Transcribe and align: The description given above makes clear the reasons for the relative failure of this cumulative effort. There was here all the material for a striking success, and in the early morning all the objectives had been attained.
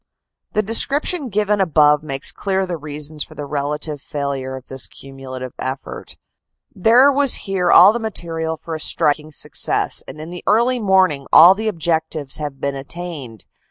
The 0.53 0.63
description 0.63 1.29
given 1.29 1.61
above 1.61 2.01
makes 2.01 2.31
clear 2.31 2.65
the 2.65 2.75
reasons 2.75 3.23
for 3.23 3.35
the 3.35 3.45
relative 3.45 4.01
failure 4.01 4.55
of 4.55 4.67
this 4.67 4.87
cumulative 4.87 5.53
effort. 5.59 6.17
There 6.73 7.11
was 7.11 7.35
here 7.45 7.69
all 7.69 7.93
the 7.93 7.99
material 7.99 8.57
for 8.57 8.73
a 8.73 8.79
striking 8.79 9.31
success, 9.31 10.03
and 10.07 10.19
in 10.19 10.31
the 10.31 10.43
early 10.47 10.79
morning 10.79 11.27
all 11.31 11.53
the 11.53 11.67
objectives 11.67 12.37
had 12.37 12.59
been 12.59 12.73
attained. 12.73 13.45